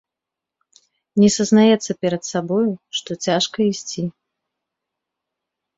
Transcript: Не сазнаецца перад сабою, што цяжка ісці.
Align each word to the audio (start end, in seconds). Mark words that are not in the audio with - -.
Не 1.23 1.29
сазнаецца 1.35 1.91
перад 2.07 2.23
сабою, 2.31 2.67
што 3.01 3.11
цяжка 3.27 3.57
ісці. 3.69 4.11